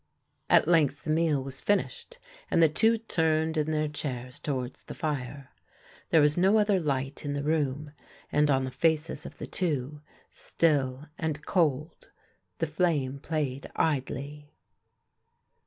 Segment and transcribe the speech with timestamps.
[0.49, 2.17] At length the meal was finished,
[2.49, 5.49] and the two turned in their chairs towards the lire.
[6.09, 7.91] There was no other light in the room,
[8.31, 10.01] and on the faces of the two,
[10.31, 12.09] still and cold,
[12.57, 14.55] the flame played idly.